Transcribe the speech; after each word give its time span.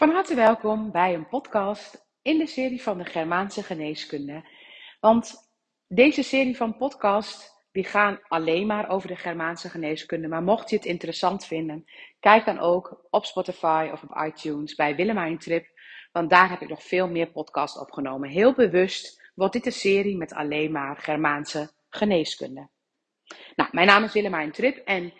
Van 0.00 0.10
harte 0.10 0.34
welkom 0.34 0.90
bij 0.90 1.14
een 1.14 1.28
podcast 1.28 2.06
in 2.22 2.38
de 2.38 2.46
serie 2.46 2.82
van 2.82 2.98
de 2.98 3.04
Germaanse 3.04 3.62
geneeskunde. 3.62 4.44
Want 5.00 5.34
deze 5.88 6.22
serie 6.22 6.56
van 6.56 6.76
podcasts 6.76 7.50
die 7.72 7.84
gaan 7.84 8.20
alleen 8.28 8.66
maar 8.66 8.88
over 8.88 9.08
de 9.08 9.16
Germaanse 9.16 9.68
geneeskunde. 9.68 10.28
Maar 10.28 10.42
mocht 10.42 10.70
je 10.70 10.76
het 10.76 10.84
interessant 10.84 11.46
vinden, 11.46 11.84
kijk 12.20 12.44
dan 12.44 12.58
ook 12.58 13.06
op 13.10 13.24
Spotify 13.24 13.88
of 13.92 14.02
op 14.02 14.22
iTunes 14.26 14.74
bij 14.74 14.96
Willemijn 14.96 15.38
Trip. 15.38 15.66
Want 16.12 16.30
daar 16.30 16.50
heb 16.50 16.60
ik 16.60 16.68
nog 16.68 16.82
veel 16.82 17.08
meer 17.08 17.30
podcasts 17.30 17.78
opgenomen. 17.78 18.28
Heel 18.28 18.54
bewust 18.54 19.30
wordt 19.34 19.52
dit 19.52 19.66
een 19.66 19.72
serie 19.72 20.16
met 20.16 20.32
alleen 20.32 20.72
maar 20.72 20.96
Germaanse 20.96 21.70
geneeskunde. 21.88 22.68
Nou, 23.56 23.68
mijn 23.72 23.86
naam 23.86 24.04
is 24.04 24.12
Willemijn 24.12 24.52
Trip 24.52 24.76
en 24.76 25.12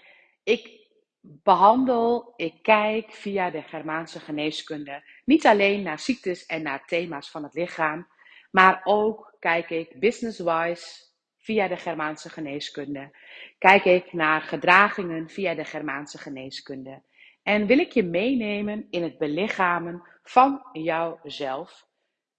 ik 0.43 0.80
behandel, 1.21 2.33
ik 2.37 2.63
kijk 2.63 3.13
via 3.13 3.51
de 3.51 3.63
Germaanse 3.63 4.21
geneeskunde 4.21 5.03
niet 5.25 5.47
alleen 5.47 5.83
naar 5.83 5.99
ziektes 5.99 6.47
en 6.47 6.63
naar 6.63 6.87
thema's 6.87 7.31
van 7.31 7.43
het 7.43 7.55
lichaam, 7.55 8.07
maar 8.51 8.81
ook 8.85 9.37
kijk 9.39 9.71
ik 9.71 10.01
business-wise 10.01 11.09
via 11.39 11.69
de 11.69 11.77
Germaanse 11.77 12.29
geneeskunde. 12.29 13.17
Kijk 13.59 13.85
ik 13.85 14.13
naar 14.13 14.41
gedragingen 14.41 15.29
via 15.29 15.55
de 15.55 15.65
Germaanse 15.65 16.19
geneeskunde. 16.19 17.03
En 17.43 17.67
wil 17.67 17.79
ik 17.79 17.93
je 17.93 18.03
meenemen 18.03 18.87
in 18.91 19.03
het 19.03 19.19
belichamen 19.19 20.03
van 20.23 20.63
jouzelf. 20.73 21.89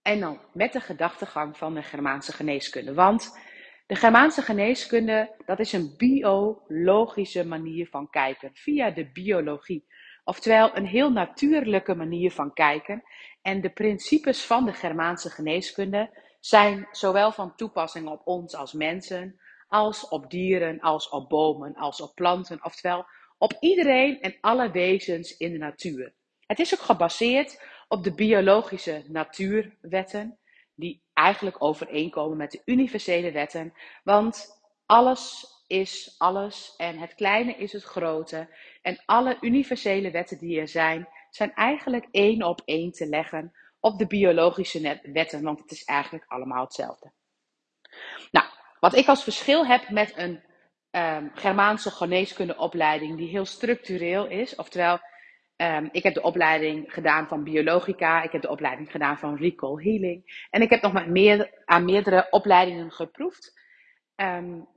En 0.02 0.20
dan 0.20 0.40
met 0.54 0.74
de 0.74 0.80
gedachtegang 0.80 1.58
van 1.58 1.74
de 1.74 1.84
Germaanse 1.84 2.32
geneeskunde. 2.32 2.94
Want 2.94 3.40
de 3.92 3.98
Germaanse 3.98 4.42
geneeskunde, 4.42 5.32
dat 5.46 5.60
is 5.60 5.74
een 5.74 5.94
biologische 5.98 7.46
manier 7.46 7.88
van 7.88 8.10
kijken, 8.10 8.52
via 8.54 8.92
de 8.92 9.12
biologie. 9.12 9.86
Oftewel 10.24 10.78
een 10.78 10.86
heel 10.86 11.12
natuurlijke 11.12 11.96
manier 11.96 12.32
van 12.32 12.54
kijken. 12.54 13.04
En 13.42 13.62
de 13.62 13.70
principes 13.70 14.46
van 14.46 14.66
de 14.66 14.74
Germaanse 14.74 15.30
geneeskunde 15.30 16.10
zijn 16.40 16.88
zowel 16.92 17.32
van 17.32 17.56
toepassing 17.56 18.08
op 18.08 18.22
ons 18.24 18.56
als 18.56 18.74
mensen, 18.74 19.40
als 19.68 20.08
op 20.08 20.30
dieren, 20.30 20.80
als 20.80 21.10
op 21.10 21.30
bomen, 21.30 21.76
als 21.76 22.02
op 22.02 22.16
planten. 22.16 22.64
Oftewel 22.66 23.06
op 23.38 23.58
iedereen 23.60 24.22
en 24.22 24.38
alle 24.42 24.72
wezens 24.72 25.38
in 25.38 25.52
de 25.52 25.58
natuur. 25.58 26.14
Het 26.46 26.60
is 26.60 26.74
ook 26.74 26.86
gebaseerd 26.86 27.64
op 27.88 28.04
de 28.04 28.14
biologische 28.14 29.04
natuurwetten 29.08 30.40
die 30.82 31.02
eigenlijk 31.14 31.64
overeenkomen 31.64 32.38
met 32.38 32.52
de 32.52 32.62
universele 32.66 33.32
wetten. 33.32 33.74
Want 34.04 34.62
alles 34.86 35.46
is 35.68 36.16
alles 36.18 36.76
en 36.78 36.98
het 36.98 37.16
kleine 37.16 37.56
is 37.56 37.74
het 37.74 37.84
grote. 37.84 38.56
En 38.82 39.02
alle 39.06 39.38
universele 39.42 40.12
wetten 40.12 40.38
die 40.38 40.60
er 40.60 40.68
zijn, 40.68 41.08
zijn 41.30 41.54
eigenlijk 41.54 42.08
één 42.12 42.44
op 42.44 42.62
één 42.66 42.92
te 42.92 43.08
leggen 43.08 43.54
op 43.80 43.98
de 43.98 44.08
biologische 44.08 45.00
wetten, 45.04 45.44
want 45.44 45.60
het 45.60 45.72
is 45.72 45.84
eigenlijk 45.84 46.26
allemaal 46.28 46.64
hetzelfde. 46.64 47.12
Nou, 48.32 48.46
wat 48.80 48.96
ik 48.96 49.08
als 49.08 49.24
verschil 49.24 49.66
heb 49.66 49.90
met 49.90 50.18
een 50.18 50.44
um, 50.92 51.32
Germaanse 51.34 51.92
geneeskundeopleiding 51.92 53.18
die 53.18 53.30
heel 53.30 53.46
structureel 53.46 54.28
is, 54.28 54.56
oftewel 54.56 55.00
Um, 55.62 55.90
ik 55.92 56.04
heb 56.04 56.14
de 56.14 56.22
opleiding 56.22 56.94
gedaan 56.94 57.28
van 57.28 57.44
biologica. 57.44 58.24
Ik 58.24 58.32
heb 58.32 58.42
de 58.42 58.50
opleiding 58.50 58.92
gedaan 58.92 59.18
van 59.18 59.38
recall 59.38 59.84
healing. 59.84 60.48
En 60.50 60.62
ik 60.62 60.70
heb 60.70 60.82
nog 60.82 60.94
maar 60.94 61.10
meer, 61.10 61.62
aan 61.66 61.86
meerdere 61.86 62.28
opleidingen 62.30 62.92
geproefd. 62.92 63.60
Um, 64.16 64.68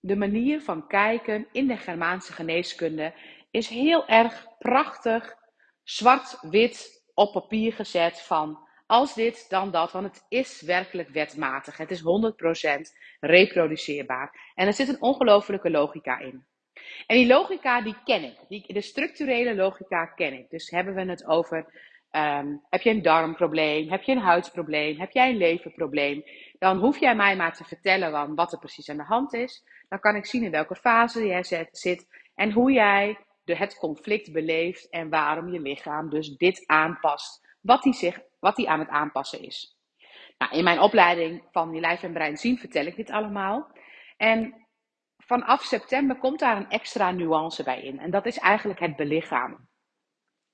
de 0.00 0.16
manier 0.16 0.60
van 0.60 0.86
kijken 0.86 1.46
in 1.52 1.66
de 1.66 1.76
Germaanse 1.76 2.32
geneeskunde 2.32 3.14
is 3.50 3.68
heel 3.68 4.08
erg 4.08 4.46
prachtig, 4.58 5.34
zwart-wit 5.82 7.04
op 7.14 7.32
papier 7.32 7.72
gezet 7.72 8.20
van 8.20 8.68
als 8.86 9.14
dit, 9.14 9.46
dan 9.48 9.70
dat. 9.70 9.92
Want 9.92 10.06
het 10.06 10.24
is 10.28 10.60
werkelijk 10.60 11.08
wetmatig. 11.08 11.76
Het 11.76 11.90
is 11.90 12.00
100% 12.00 12.04
reproduceerbaar. 13.20 14.52
En 14.54 14.66
er 14.66 14.72
zit 14.72 14.88
een 14.88 15.02
ongelofelijke 15.02 15.70
logica 15.70 16.18
in. 16.18 16.46
En 17.06 17.16
die 17.16 17.26
logica 17.26 17.80
die 17.80 17.96
ken 18.04 18.22
ik. 18.22 18.36
Die, 18.48 18.72
de 18.72 18.80
structurele 18.80 19.54
logica 19.54 20.06
ken 20.06 20.32
ik. 20.32 20.50
Dus 20.50 20.70
hebben 20.70 20.94
we 20.94 21.04
het 21.04 21.26
over, 21.26 21.56
um, 22.10 22.64
heb 22.70 22.80
je 22.80 22.90
een 22.90 23.02
darmprobleem, 23.02 23.90
heb 23.90 24.02
je 24.02 24.12
een 24.12 24.18
huidsprobleem, 24.18 24.98
heb 24.98 25.10
jij 25.10 25.30
een 25.30 25.36
leverprobleem, 25.36 26.22
dan 26.58 26.78
hoef 26.78 26.98
jij 26.98 27.14
mij 27.14 27.36
maar 27.36 27.54
te 27.54 27.64
vertellen 27.64 28.34
wat 28.34 28.52
er 28.52 28.58
precies 28.58 28.90
aan 28.90 28.96
de 28.96 29.02
hand 29.02 29.34
is. 29.34 29.64
Dan 29.88 30.00
kan 30.00 30.16
ik 30.16 30.26
zien 30.26 30.42
in 30.42 30.50
welke 30.50 30.76
fase 30.76 31.26
jij 31.26 31.68
zit 31.70 32.06
en 32.34 32.52
hoe 32.52 32.72
jij 32.72 33.18
de, 33.44 33.56
het 33.56 33.78
conflict 33.78 34.32
beleeft 34.32 34.88
en 34.90 35.08
waarom 35.08 35.52
je 35.52 35.60
lichaam 35.60 36.10
dus 36.10 36.36
dit 36.36 36.66
aanpast, 36.66 37.56
wat 37.60 37.84
hij, 37.84 37.92
zich, 37.92 38.20
wat 38.40 38.56
hij 38.56 38.66
aan 38.66 38.78
het 38.78 38.88
aanpassen 38.88 39.42
is. 39.42 39.76
Nou, 40.38 40.56
in 40.56 40.64
mijn 40.64 40.80
opleiding 40.80 41.42
van 41.50 41.70
die 41.70 41.80
lijf 41.80 42.02
en 42.02 42.12
brein 42.12 42.36
zien 42.36 42.58
vertel 42.58 42.86
ik 42.86 42.96
dit 42.96 43.10
allemaal. 43.10 43.70
En 44.16 44.67
vanaf 45.28 45.62
september 45.62 46.16
komt 46.16 46.38
daar 46.38 46.56
een 46.56 46.70
extra 46.70 47.10
nuance 47.10 47.62
bij 47.62 47.82
in. 47.82 47.98
En 47.98 48.10
dat 48.10 48.26
is 48.26 48.38
eigenlijk 48.38 48.80
het 48.80 48.96
belichamen. 48.96 49.68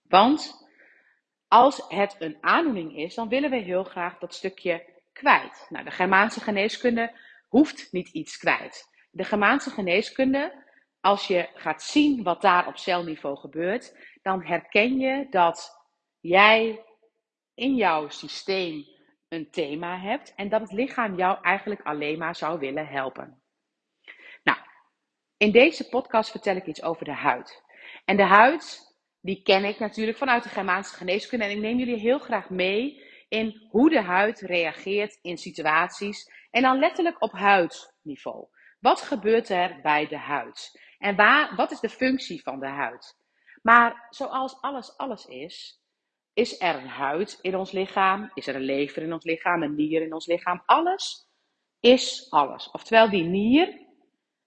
Want 0.03 0.69
als 1.49 1.85
het 1.89 2.17
een 2.19 2.37
aandoening 2.41 2.97
is, 2.97 3.15
dan 3.15 3.29
willen 3.29 3.51
we 3.51 3.57
heel 3.57 3.85
graag 3.85 4.19
dat 4.19 4.35
stukje 4.35 4.85
kwijt. 5.13 5.67
Nou, 5.69 5.85
de 5.85 5.91
Germaanse 5.91 6.41
geneeskunde 6.41 7.13
hoeft 7.49 7.93
niet 7.93 8.09
iets 8.09 8.37
kwijt. 8.37 8.89
De 9.11 9.25
Germaanse 9.25 9.71
geneeskunde, 9.71 10.65
als 11.01 11.27
je 11.27 11.49
gaat 11.55 11.83
zien 11.83 12.23
wat 12.23 12.43
daar 12.43 12.67
op 12.67 12.77
celniveau 12.77 13.37
gebeurt, 13.37 13.97
dan 14.23 14.45
herken 14.45 14.99
je 14.99 15.27
dat 15.31 15.71
jij 16.21 16.85
in 17.55 17.75
jouw 17.75 18.09
systeem 18.09 18.85
een 19.29 19.51
thema 19.51 19.99
hebt 19.99 20.35
en 20.35 20.49
dat 20.49 20.61
het 20.61 20.73
lichaam 20.73 21.17
jou 21.17 21.39
eigenlijk 21.43 21.83
alleen 21.83 22.19
maar 22.19 22.37
zou 22.37 22.59
willen 22.59 22.87
helpen. 22.87 23.44
In 25.45 25.53
deze 25.53 25.89
podcast 25.89 26.31
vertel 26.31 26.57
ik 26.57 26.67
iets 26.67 26.83
over 26.83 27.05
de 27.05 27.13
huid. 27.13 27.63
En 28.05 28.17
de 28.17 28.23
huid, 28.23 28.95
die 29.21 29.43
ken 29.43 29.65
ik 29.65 29.79
natuurlijk 29.79 30.19
vanuit 30.19 30.43
de 30.43 30.49
Germaanse 30.49 30.95
geneeskunde. 30.95 31.45
En 31.45 31.51
ik 31.51 31.59
neem 31.59 31.79
jullie 31.79 31.99
heel 31.99 32.19
graag 32.19 32.51
mee 32.51 33.03
in 33.29 33.67
hoe 33.71 33.91
de 33.91 34.01
huid 34.01 34.41
reageert 34.41 35.19
in 35.23 35.39
situaties. 35.39 36.31
En 36.51 36.63
dan 36.63 36.79
letterlijk 36.79 37.23
op 37.23 37.33
huidniveau. 37.33 38.47
Wat 38.81 39.01
gebeurt 39.01 39.49
er 39.49 39.81
bij 39.83 40.07
de 40.07 40.19
huid? 40.19 40.81
En 40.99 41.17
waar, 41.17 41.55
wat 41.57 41.71
is 41.71 41.81
de 41.81 41.89
functie 41.89 42.43
van 42.43 42.61
de 42.61 42.69
huid? 42.69 43.17
Maar 43.63 44.07
zoals 44.11 44.61
alles 44.61 44.97
alles 44.97 45.27
is, 45.27 45.83
is 46.33 46.61
er 46.61 46.75
een 46.75 46.89
huid 46.89 47.39
in 47.41 47.57
ons 47.57 47.71
lichaam, 47.71 48.31
is 48.35 48.47
er 48.47 48.55
een 48.55 48.61
lever 48.61 49.03
in 49.03 49.13
ons 49.13 49.25
lichaam, 49.25 49.63
een 49.63 49.75
nier 49.75 50.03
in 50.03 50.15
ons 50.15 50.27
lichaam. 50.27 50.63
Alles 50.67 51.29
is 51.81 52.31
alles. 52.31 52.71
Oftewel, 52.71 53.11
die 53.11 53.25
nier 53.25 53.84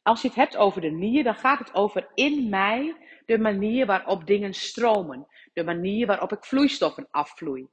als 0.07 0.21
je 0.21 0.27
het 0.27 0.37
hebt 0.37 0.57
over 0.57 0.81
de 0.81 0.91
nier, 0.91 1.23
dan 1.23 1.35
gaat 1.35 1.59
het 1.59 1.73
over 1.73 2.07
in 2.13 2.49
mij 2.49 2.95
de 3.25 3.39
manier 3.39 3.85
waarop 3.85 4.27
dingen 4.27 4.53
stromen. 4.53 5.27
De 5.53 5.63
manier 5.63 6.07
waarop 6.07 6.31
ik 6.31 6.45
vloeistoffen 6.45 7.07
afvloei. 7.11 7.67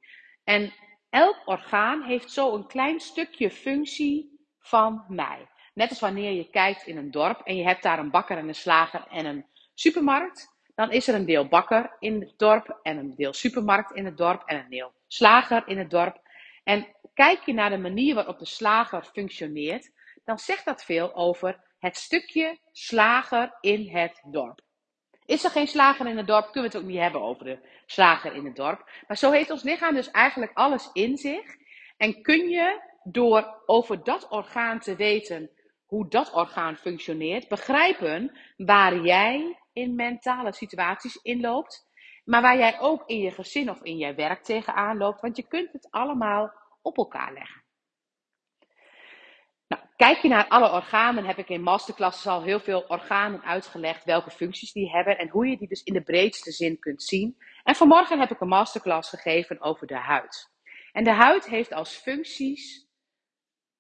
En 0.45 0.73
elk 1.11 1.43
orgaan 1.45 2.03
heeft 2.03 2.31
zo 2.31 2.55
een 2.55 2.67
klein 2.67 3.01
stukje 3.01 3.51
functie 3.51 4.47
van 4.59 5.05
mij. 5.09 5.49
Net 5.75 5.91
als 5.91 6.01
wanneer 6.01 6.33
je 6.33 6.51
kijkt 6.51 6.87
in 6.87 6.97
een 6.97 7.11
dorp 7.11 7.41
en 7.41 7.57
je 7.57 7.65
hebt 7.65 7.83
daar 7.83 7.99
een 7.99 8.11
bakker 8.11 8.39
en 8.39 8.49
een 8.49 8.55
slager 8.55 9.07
en 9.11 9.27
een 9.27 9.47
supermarkt. 9.75 10.49
Dan 10.75 10.91
is 10.91 11.09
er 11.09 11.15
een 11.15 11.27
deel 11.27 11.49
bakker 11.49 11.97
in 11.99 12.21
het 12.21 12.35
dorp 12.37 12.79
en 12.83 12.97
een 12.97 13.15
deel 13.17 13.33
supermarkt 13.33 13.93
in 13.93 14.05
het 14.05 14.17
dorp 14.17 14.43
en 14.47 14.59
een 14.59 14.71
deel 14.71 14.93
slager 15.07 15.63
in 15.67 15.79
het 15.79 15.91
dorp. 15.91 16.21
En 16.65 16.87
kijk 17.15 17.43
je 17.47 17.53
naar 17.53 17.71
de 17.71 17.79
manier 17.79 18.15
waarop 18.15 18.39
de 18.39 18.47
slager 18.47 19.05
functioneert, 19.05 19.91
dan 20.25 20.39
zegt 20.39 20.65
dat 20.65 20.85
veel 20.85 21.15
over 21.15 21.63
het 21.85 21.97
stukje 21.97 22.59
slager 22.73 23.59
in 23.61 23.89
het 23.89 24.23
dorp. 24.31 24.61
Is 25.25 25.45
er 25.45 25.51
geen 25.51 25.67
slager 25.67 26.07
in 26.07 26.17
het 26.17 26.27
dorp, 26.27 26.45
kunnen 26.53 26.71
we 26.71 26.77
het 26.77 26.85
ook 26.85 26.91
niet 26.93 27.01
hebben 27.01 27.23
over 27.23 27.45
de 27.45 27.59
slager 27.87 28.35
in 28.35 28.45
het 28.45 28.57
dorp. 28.57 28.91
Maar 29.07 29.17
zo 29.17 29.31
heeft 29.31 29.51
ons 29.51 29.63
lichaam 29.63 29.95
dus 29.95 30.11
eigenlijk 30.11 30.53
alles 30.55 30.91
in 30.93 31.17
zich. 31.17 31.57
En 31.97 32.23
kun 32.23 32.49
je 32.49 32.81
door 33.03 33.63
over 33.67 34.05
dat 34.05 34.29
orgaan 34.29 34.81
te 34.81 34.97
weten 34.97 35.51
hoe 35.87 36.09
dat 36.09 36.33
orgaan 36.33 36.77
functioneert, 36.77 37.49
begrijpen 37.49 38.39
waar 38.57 39.01
jij 39.01 39.59
in 39.73 39.95
mentale 39.95 40.53
situaties 40.53 41.17
inloopt, 41.17 41.87
maar 42.25 42.43
waar 42.43 42.57
jij 42.57 42.81
ook 42.81 43.03
in 43.07 43.19
je 43.19 43.31
gezin 43.31 43.71
of 43.71 43.83
in 43.83 43.97
je 43.97 44.15
werk 44.15 44.43
tegenaan 44.43 44.97
loopt, 44.97 45.21
want 45.21 45.37
je 45.37 45.47
kunt 45.49 45.73
het 45.73 45.91
allemaal 45.91 46.53
op 46.83 46.97
elkaar 46.97 47.33
leggen. 47.33 47.64
Kijk 49.97 50.19
je 50.19 50.29
naar 50.29 50.49
alle 50.49 50.73
organen, 50.73 51.25
heb 51.25 51.39
ik 51.39 51.49
in 51.49 51.63
masterclasses 51.63 52.27
al 52.27 52.43
heel 52.43 52.61
veel 52.61 52.85
organen 52.89 53.43
uitgelegd, 53.43 54.05
welke 54.05 54.31
functies 54.31 54.73
die 54.73 54.91
hebben 54.91 55.19
en 55.19 55.29
hoe 55.29 55.47
je 55.47 55.57
die 55.57 55.69
dus 55.69 55.83
in 55.83 55.93
de 55.93 56.03
breedste 56.03 56.53
zin 56.53 56.79
kunt 56.79 57.03
zien. 57.03 57.37
En 57.65 57.75
vanmorgen 57.75 58.21
heb 58.21 58.31
ik 58.31 58.41
een 58.41 58.49
masterclass 58.49 59.09
gegeven 59.11 59.61
over 59.61 59.87
de 59.87 59.99
huid. 59.99 60.53
En 60.93 61.05
de 61.05 61.13
huid 61.13 61.47
heeft 61.47 61.73
als 61.73 61.95
functies 61.97 62.89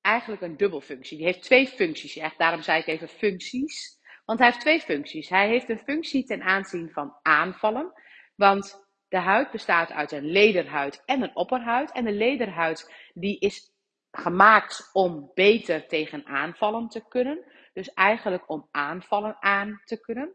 eigenlijk 0.00 0.42
een 0.42 0.56
dubbelfunctie. 0.56 1.16
Die 1.16 1.26
heeft 1.26 1.42
twee 1.42 1.66
functies. 1.66 2.16
Echt, 2.16 2.38
daarom 2.38 2.62
zei 2.62 2.80
ik 2.80 2.86
even 2.86 3.08
functies. 3.08 3.98
Want 4.24 4.38
hij 4.38 4.48
heeft 4.48 4.60
twee 4.60 4.80
functies. 4.80 5.28
Hij 5.28 5.48
heeft 5.48 5.68
een 5.68 5.78
functie 5.78 6.24
ten 6.24 6.42
aanzien 6.42 6.90
van 6.92 7.16
aanvallen. 7.22 7.92
Want 8.34 8.86
de 9.08 9.18
huid 9.18 9.50
bestaat 9.50 9.90
uit 9.90 10.12
een 10.12 10.24
lederhuid 10.24 11.02
en 11.04 11.22
een 11.22 11.36
opperhuid. 11.36 11.92
En 11.92 12.04
de 12.04 12.12
lederhuid 12.12 12.92
die 13.14 13.38
is 13.38 13.73
gemaakt 14.16 14.90
om 14.92 15.30
beter 15.34 15.86
tegen 15.88 16.26
aanvallen 16.26 16.88
te 16.88 17.08
kunnen. 17.08 17.44
Dus 17.72 17.92
eigenlijk 17.92 18.50
om 18.50 18.68
aanvallen 18.70 19.36
aan 19.40 19.80
te 19.84 20.00
kunnen. 20.00 20.34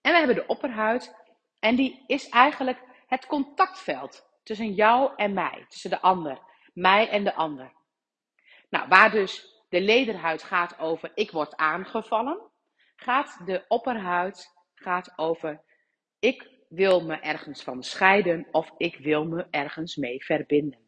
En 0.00 0.12
we 0.12 0.18
hebben 0.18 0.36
de 0.36 0.46
opperhuid. 0.46 1.14
En 1.58 1.76
die 1.76 2.04
is 2.06 2.28
eigenlijk 2.28 2.78
het 3.06 3.26
contactveld 3.26 4.26
tussen 4.42 4.72
jou 4.72 5.12
en 5.16 5.32
mij. 5.32 5.64
Tussen 5.68 5.90
de 5.90 6.00
ander. 6.00 6.38
Mij 6.74 7.08
en 7.08 7.24
de 7.24 7.34
ander. 7.34 7.72
Nou, 8.68 8.88
waar 8.88 9.10
dus 9.10 9.62
de 9.68 9.80
lederhuid 9.80 10.42
gaat 10.42 10.78
over 10.78 11.10
ik 11.14 11.30
word 11.30 11.56
aangevallen, 11.56 12.50
gaat 12.96 13.40
de 13.46 13.64
opperhuid 13.68 14.54
gaat 14.74 15.12
over 15.16 15.64
ik 16.18 16.50
wil 16.68 17.04
me 17.04 17.14
ergens 17.14 17.62
van 17.62 17.82
scheiden 17.82 18.46
of 18.50 18.70
ik 18.76 18.96
wil 18.96 19.24
me 19.24 19.46
ergens 19.50 19.96
mee 19.96 20.24
verbinden. 20.24 20.85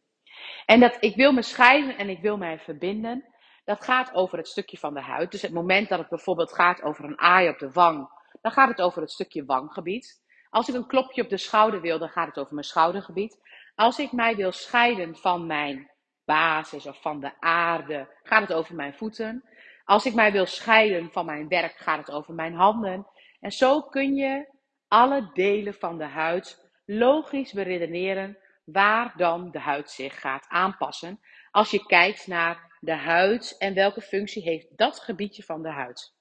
En 0.66 0.80
dat 0.80 0.96
ik 1.00 1.16
wil 1.16 1.32
me 1.32 1.42
scheiden 1.42 1.98
en 1.98 2.08
ik 2.08 2.20
wil 2.20 2.36
mij 2.36 2.58
verbinden, 2.58 3.24
dat 3.64 3.84
gaat 3.84 4.14
over 4.14 4.38
het 4.38 4.48
stukje 4.48 4.78
van 4.78 4.94
de 4.94 5.00
huid. 5.00 5.30
Dus 5.30 5.42
het 5.42 5.52
moment 5.52 5.88
dat 5.88 5.98
het 5.98 6.08
bijvoorbeeld 6.08 6.52
gaat 6.52 6.82
over 6.82 7.04
een 7.04 7.18
aai 7.18 7.48
op 7.48 7.58
de 7.58 7.70
wang, 7.70 8.08
dan 8.40 8.52
gaat 8.52 8.68
het 8.68 8.80
over 8.80 9.00
het 9.00 9.10
stukje 9.10 9.44
wanggebied. 9.44 10.22
Als 10.50 10.68
ik 10.68 10.74
een 10.74 10.86
klopje 10.86 11.22
op 11.22 11.28
de 11.28 11.36
schouder 11.36 11.80
wil, 11.80 11.98
dan 11.98 12.08
gaat 12.08 12.26
het 12.26 12.38
over 12.38 12.54
mijn 12.54 12.66
schoudergebied. 12.66 13.38
Als 13.74 13.98
ik 13.98 14.12
mij 14.12 14.36
wil 14.36 14.52
scheiden 14.52 15.16
van 15.16 15.46
mijn 15.46 15.90
basis 16.24 16.86
of 16.86 17.00
van 17.00 17.20
de 17.20 17.40
aarde, 17.40 18.08
gaat 18.22 18.40
het 18.40 18.52
over 18.52 18.74
mijn 18.74 18.94
voeten. 18.94 19.44
Als 19.84 20.06
ik 20.06 20.14
mij 20.14 20.32
wil 20.32 20.46
scheiden 20.46 21.10
van 21.12 21.26
mijn 21.26 21.48
werk, 21.48 21.76
gaat 21.76 21.98
het 21.98 22.10
over 22.10 22.34
mijn 22.34 22.54
handen. 22.54 23.06
En 23.40 23.52
zo 23.52 23.82
kun 23.82 24.14
je 24.14 24.54
alle 24.88 25.30
delen 25.32 25.74
van 25.74 25.98
de 25.98 26.04
huid 26.04 26.70
logisch 26.84 27.52
beredeneren 27.52 28.38
waar 28.72 29.12
dan 29.16 29.50
de 29.50 29.58
huid 29.58 29.90
zich 29.90 30.20
gaat 30.20 30.46
aanpassen. 30.48 31.20
Als 31.50 31.70
je 31.70 31.86
kijkt 31.86 32.26
naar 32.26 32.76
de 32.80 32.94
huid 32.94 33.56
en 33.58 33.74
welke 33.74 34.00
functie 34.00 34.42
heeft 34.42 34.76
dat 34.76 35.00
gebiedje 35.00 35.42
van 35.42 35.62
de 35.62 35.70
huid. 35.70 36.14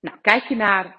Nou, 0.00 0.18
kijk 0.20 0.44
je 0.44 0.56
naar 0.56 0.96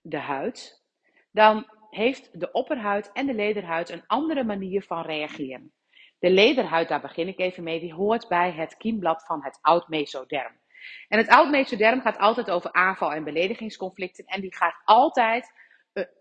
de 0.00 0.18
huid, 0.18 0.82
dan 1.30 1.70
heeft 1.90 2.40
de 2.40 2.52
opperhuid 2.52 3.12
en 3.12 3.26
de 3.26 3.34
lederhuid 3.34 3.88
een 3.90 4.06
andere 4.06 4.44
manier 4.44 4.82
van 4.82 5.02
reageren. 5.02 5.72
De 6.18 6.30
lederhuid, 6.30 6.88
daar 6.88 7.00
begin 7.00 7.28
ik 7.28 7.38
even 7.38 7.62
mee, 7.62 7.80
die 7.80 7.94
hoort 7.94 8.28
bij 8.28 8.52
het 8.52 8.76
kiemblad 8.76 9.24
van 9.26 9.44
het 9.44 9.58
oud 9.60 9.88
mesoderm. 9.88 10.60
En 11.08 11.18
het 11.18 11.28
oud 11.28 11.50
mesoderm 11.50 12.00
gaat 12.00 12.18
altijd 12.18 12.50
over 12.50 12.72
aanval- 12.72 13.12
en 13.12 13.24
beledigingsconflicten. 13.24 14.24
En 14.24 14.40
die 14.40 14.54
gaat 14.54 14.82
altijd 14.84 15.52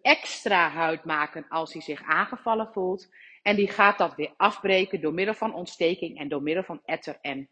extra 0.01 0.69
huid 0.69 1.03
maken 1.03 1.45
als 1.49 1.73
hij 1.73 1.81
zich 1.81 2.03
aangevallen 2.03 2.69
voelt. 2.73 3.09
En 3.41 3.55
die 3.55 3.69
gaat 3.69 3.97
dat 3.97 4.15
weer 4.15 4.33
afbreken 4.37 5.01
door 5.01 5.13
middel 5.13 5.33
van 5.33 5.53
ontsteking 5.53 6.19
en 6.19 6.27
door 6.27 6.41
middel 6.41 6.63
van 6.63 6.81
etter 6.85 7.17
en 7.21 7.49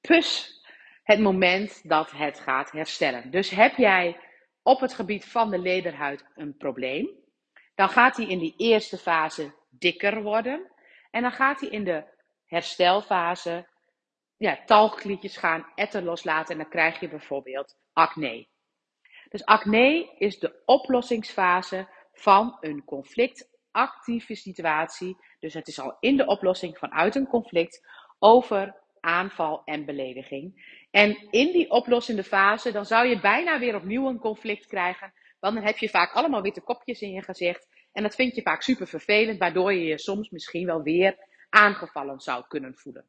pus. 0.00 0.60
Het 1.02 1.20
moment 1.20 1.88
dat 1.88 2.10
het 2.10 2.40
gaat 2.40 2.70
herstellen. 2.70 3.30
Dus 3.30 3.50
heb 3.50 3.76
jij 3.76 4.20
op 4.62 4.80
het 4.80 4.94
gebied 4.94 5.24
van 5.24 5.50
de 5.50 5.58
lederhuid 5.58 6.24
een 6.34 6.56
probleem, 6.56 7.10
dan 7.74 7.88
gaat 7.88 8.16
hij 8.16 8.26
in 8.26 8.38
die 8.38 8.54
eerste 8.56 8.98
fase 8.98 9.54
dikker 9.70 10.22
worden. 10.22 10.70
En 11.10 11.22
dan 11.22 11.32
gaat 11.32 11.60
hij 11.60 11.68
in 11.68 11.84
de 11.84 12.04
herstelfase 12.46 13.68
ja, 14.36 14.58
talgklietjes 14.64 15.36
gaan, 15.36 15.72
etter 15.74 16.02
loslaten 16.02 16.52
en 16.54 16.60
dan 16.60 16.70
krijg 16.70 17.00
je 17.00 17.08
bijvoorbeeld 17.08 17.76
acne. 17.92 18.46
Dus 19.32 19.44
acne 19.44 20.14
is 20.18 20.38
de 20.38 20.62
oplossingsfase 20.64 21.88
van 22.12 22.56
een 22.60 22.84
conflictactieve 22.84 24.34
situatie. 24.34 25.16
Dus 25.40 25.54
het 25.54 25.68
is 25.68 25.80
al 25.80 25.96
in 26.00 26.16
de 26.16 26.26
oplossing 26.26 26.78
vanuit 26.78 27.14
een 27.14 27.26
conflict 27.26 27.86
over 28.18 28.80
aanval 29.00 29.62
en 29.64 29.84
belediging. 29.84 30.76
En 30.90 31.28
in 31.30 31.52
die 31.52 31.70
oplossende 31.70 32.24
fase, 32.24 32.72
dan 32.72 32.86
zou 32.86 33.06
je 33.06 33.20
bijna 33.20 33.58
weer 33.58 33.74
opnieuw 33.74 34.08
een 34.08 34.18
conflict 34.18 34.66
krijgen. 34.66 35.12
Want 35.40 35.54
dan 35.54 35.64
heb 35.64 35.78
je 35.78 35.88
vaak 35.88 36.12
allemaal 36.12 36.42
witte 36.42 36.60
kopjes 36.60 37.00
in 37.00 37.12
je 37.12 37.22
gezicht. 37.22 37.68
En 37.92 38.02
dat 38.02 38.14
vind 38.14 38.34
je 38.34 38.42
vaak 38.42 38.62
super 38.62 38.86
vervelend, 38.86 39.38
waardoor 39.38 39.72
je 39.72 39.84
je 39.84 39.98
soms 39.98 40.30
misschien 40.30 40.66
wel 40.66 40.82
weer 40.82 41.16
aangevallen 41.48 42.20
zou 42.20 42.44
kunnen 42.48 42.74
voelen. 42.74 43.04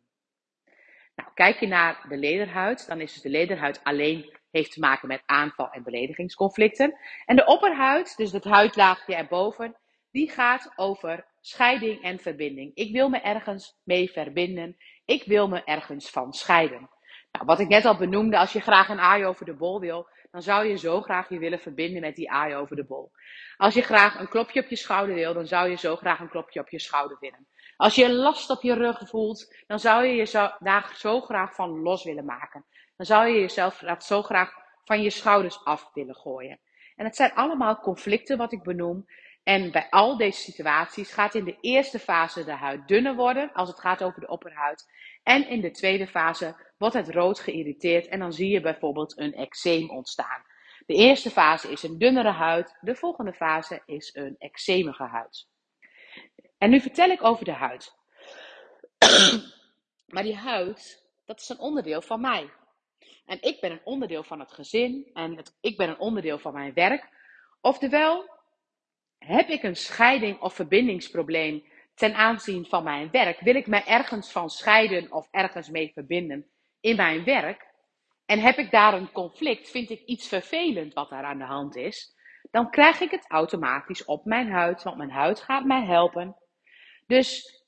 Nou, 1.15 1.29
kijk 1.33 1.59
je 1.59 1.67
naar 1.67 2.05
de 2.09 2.17
lederhuid, 2.17 2.87
dan 2.87 3.01
is 3.01 3.13
dus 3.13 3.21
de 3.21 3.29
lederhuid 3.29 3.83
alleen 3.83 4.41
heeft 4.53 4.71
te 4.71 4.79
maken 4.79 5.07
met 5.07 5.23
aanval- 5.25 5.71
en 5.71 5.83
beledigingsconflicten. 5.83 6.97
En 7.25 7.35
de 7.35 7.45
opperhuid, 7.45 8.17
dus 8.17 8.31
het 8.31 8.43
huidlaagje 8.43 9.15
erboven, 9.15 9.75
die 10.11 10.29
gaat 10.29 10.73
over 10.75 11.25
scheiding 11.41 12.01
en 12.01 12.19
verbinding. 12.19 12.71
Ik 12.75 12.91
wil 12.91 13.09
me 13.09 13.21
ergens 13.21 13.79
mee 13.83 14.11
verbinden. 14.11 14.77
Ik 15.05 15.23
wil 15.23 15.47
me 15.47 15.63
ergens 15.63 16.09
van 16.09 16.33
scheiden. 16.33 16.89
Nou, 17.31 17.45
wat 17.45 17.59
ik 17.59 17.67
net 17.67 17.85
al 17.85 17.97
benoemde, 17.97 18.37
als 18.37 18.53
je 18.53 18.59
graag 18.59 18.89
een 18.89 18.99
aai 18.99 19.25
over 19.25 19.45
de 19.45 19.55
bol 19.55 19.79
wil, 19.79 20.07
dan 20.31 20.41
zou 20.41 20.65
je 20.65 20.77
zo 20.77 21.01
graag 21.01 21.29
je 21.29 21.39
willen 21.39 21.59
verbinden 21.59 22.01
met 22.01 22.15
die 22.15 22.31
aai 22.31 22.55
over 22.55 22.75
de 22.75 22.85
bol. 22.85 23.11
Als 23.57 23.73
je 23.73 23.81
graag 23.81 24.19
een 24.19 24.29
klopje 24.29 24.61
op 24.63 24.69
je 24.69 24.75
schouder 24.75 25.15
wil, 25.15 25.33
dan 25.33 25.47
zou 25.47 25.69
je 25.69 25.77
zo 25.77 25.95
graag 25.95 26.19
een 26.19 26.29
klopje 26.29 26.59
op 26.59 26.69
je 26.69 26.79
schouder 26.79 27.17
willen. 27.19 27.47
Als 27.77 27.95
je 27.95 28.11
last 28.11 28.49
op 28.49 28.61
je 28.61 28.73
rug 28.73 29.09
voelt, 29.09 29.63
dan 29.67 29.79
zou 29.79 30.05
je 30.05 30.15
je 30.15 30.55
daar 30.59 30.93
zo 30.95 31.21
graag 31.21 31.55
van 31.55 31.81
los 31.81 32.03
willen 32.03 32.25
maken. 32.25 32.65
Dan 32.95 33.05
zou 33.05 33.27
je 33.27 33.39
jezelf 33.39 33.83
zo 33.97 34.21
graag 34.21 34.53
van 34.85 35.01
je 35.01 35.09
schouders 35.09 35.63
af 35.63 35.89
willen 35.93 36.15
gooien. 36.15 36.59
En 36.95 37.05
het 37.05 37.15
zijn 37.15 37.33
allemaal 37.33 37.79
conflicten 37.79 38.37
wat 38.37 38.53
ik 38.53 38.63
benoem. 38.63 39.05
En 39.43 39.71
bij 39.71 39.87
al 39.89 40.17
deze 40.17 40.39
situaties 40.39 41.13
gaat 41.13 41.35
in 41.35 41.43
de 41.43 41.57
eerste 41.61 41.99
fase 41.99 42.43
de 42.43 42.51
huid 42.51 42.87
dunner 42.87 43.15
worden, 43.15 43.53
als 43.53 43.69
het 43.69 43.79
gaat 43.79 44.03
over 44.03 44.21
de 44.21 44.27
opperhuid. 44.27 44.91
En 45.23 45.47
in 45.47 45.61
de 45.61 45.71
tweede 45.71 46.07
fase 46.07 46.55
wordt 46.77 46.95
het 46.95 47.09
rood 47.09 47.39
geïrriteerd 47.39 48.07
en 48.07 48.19
dan 48.19 48.33
zie 48.33 48.49
je 48.49 48.61
bijvoorbeeld 48.61 49.17
een 49.17 49.33
eczeem 49.33 49.89
ontstaan. 49.89 50.43
De 50.85 50.93
eerste 50.93 51.29
fase 51.29 51.71
is 51.71 51.83
een 51.83 51.97
dunnere 51.97 52.31
huid, 52.31 52.77
de 52.81 52.95
volgende 52.95 53.33
fase 53.33 53.81
is 53.85 54.15
een 54.15 54.35
eczemige 54.37 55.03
huid. 55.03 55.47
En 56.57 56.69
nu 56.69 56.79
vertel 56.79 57.09
ik 57.09 57.23
over 57.23 57.45
de 57.45 57.51
huid. 57.51 57.95
maar 60.13 60.23
die 60.23 60.35
huid, 60.35 61.09
dat 61.25 61.39
is 61.39 61.49
een 61.49 61.59
onderdeel 61.59 62.01
van 62.01 62.21
mij. 62.21 62.49
En 63.25 63.37
ik 63.41 63.59
ben 63.61 63.71
een 63.71 63.81
onderdeel 63.83 64.23
van 64.23 64.39
het 64.39 64.51
gezin 64.51 65.09
en 65.13 65.43
ik 65.61 65.77
ben 65.77 65.89
een 65.89 65.99
onderdeel 65.99 66.39
van 66.39 66.53
mijn 66.53 66.73
werk. 66.73 67.09
Oftewel, 67.61 68.29
heb 69.17 69.47
ik 69.49 69.63
een 69.63 69.75
scheiding 69.75 70.39
of 70.39 70.53
verbindingsprobleem 70.53 71.63
ten 71.95 72.13
aanzien 72.13 72.65
van 72.65 72.83
mijn 72.83 73.11
werk? 73.11 73.39
Wil 73.39 73.55
ik 73.55 73.67
mij 73.67 73.85
ergens 73.85 74.31
van 74.31 74.49
scheiden 74.49 75.11
of 75.11 75.27
ergens 75.31 75.69
mee 75.69 75.91
verbinden 75.93 76.45
in 76.79 76.95
mijn 76.95 77.23
werk? 77.23 77.71
En 78.25 78.39
heb 78.39 78.57
ik 78.57 78.71
daar 78.71 78.93
een 78.93 79.11
conflict? 79.11 79.69
Vind 79.69 79.89
ik 79.89 80.01
iets 80.05 80.27
vervelend 80.27 80.93
wat 80.93 81.09
daar 81.09 81.23
aan 81.23 81.37
de 81.37 81.43
hand 81.43 81.75
is? 81.75 82.15
Dan 82.51 82.69
krijg 82.69 82.99
ik 82.99 83.11
het 83.11 83.25
automatisch 83.27 84.05
op 84.05 84.25
mijn 84.25 84.51
huid, 84.51 84.83
want 84.83 84.97
mijn 84.97 85.11
huid 85.11 85.39
gaat 85.39 85.65
mij 85.65 85.85
helpen 85.85 86.37
dus 87.07 87.62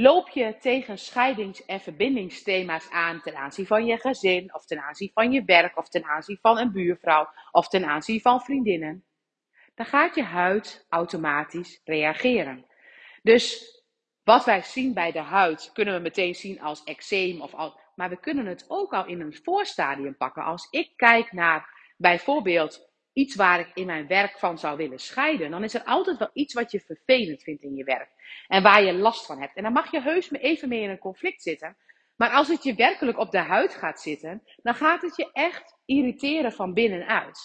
loop 0.00 0.28
je 0.28 0.56
tegen 0.60 0.98
scheidings- 0.98 1.64
en 1.64 1.80
verbindingsthema's 1.80 2.90
aan 2.90 3.20
ten 3.20 3.36
aanzien 3.36 3.66
van 3.66 3.86
je 3.86 3.98
gezin, 3.98 4.54
of 4.54 4.64
ten 4.64 4.82
aanzien 4.82 5.10
van 5.12 5.32
je 5.32 5.44
werk, 5.44 5.76
of 5.76 5.88
ten 5.88 6.04
aanzien 6.04 6.38
van 6.40 6.58
een 6.58 6.72
buurvrouw, 6.72 7.28
of 7.50 7.68
ten 7.68 7.84
aanzien 7.84 8.20
van 8.20 8.40
vriendinnen, 8.40 9.04
dan 9.74 9.86
gaat 9.86 10.14
je 10.14 10.22
huid 10.22 10.86
automatisch 10.88 11.80
reageren. 11.84 12.66
Dus 13.22 13.72
wat 14.24 14.44
wij 14.44 14.62
zien 14.62 14.94
bij 14.94 15.12
de 15.12 15.20
huid 15.20 15.70
kunnen 15.72 15.94
we 15.94 16.00
meteen 16.00 16.34
zien 16.34 16.60
als 16.60 16.84
eczeem 16.84 17.40
of 17.40 17.54
al, 17.54 17.80
maar 17.94 18.08
we 18.08 18.20
kunnen 18.20 18.46
het 18.46 18.64
ook 18.68 18.92
al 18.92 19.06
in 19.06 19.20
een 19.20 19.38
voorstadium 19.42 20.16
pakken. 20.16 20.44
Als 20.44 20.68
ik 20.70 20.92
kijk 20.96 21.32
naar 21.32 21.92
bijvoorbeeld 21.96 22.87
iets 23.18 23.34
waar 23.34 23.60
ik 23.60 23.70
in 23.74 23.86
mijn 23.86 24.06
werk 24.06 24.38
van 24.38 24.58
zou 24.58 24.76
willen 24.76 24.98
scheiden, 24.98 25.50
dan 25.50 25.64
is 25.64 25.74
er 25.74 25.84
altijd 25.84 26.18
wel 26.18 26.30
iets 26.32 26.54
wat 26.54 26.70
je 26.70 26.80
vervelend 26.80 27.42
vindt 27.42 27.62
in 27.62 27.74
je 27.74 27.84
werk. 27.84 28.10
En 28.48 28.62
waar 28.62 28.82
je 28.82 28.92
last 28.92 29.26
van 29.26 29.40
hebt. 29.40 29.56
En 29.56 29.62
dan 29.62 29.72
mag 29.72 29.90
je 29.90 30.00
heus 30.00 30.30
even 30.32 30.68
mee 30.68 30.82
in 30.82 30.90
een 30.90 30.98
conflict 30.98 31.42
zitten. 31.42 31.76
Maar 32.16 32.30
als 32.30 32.48
het 32.48 32.62
je 32.62 32.74
werkelijk 32.74 33.18
op 33.18 33.30
de 33.30 33.38
huid 33.38 33.74
gaat 33.74 34.00
zitten, 34.00 34.42
dan 34.62 34.74
gaat 34.74 35.02
het 35.02 35.16
je 35.16 35.30
echt 35.32 35.76
irriteren 35.84 36.52
van 36.52 36.74
binnenuit. 36.74 37.38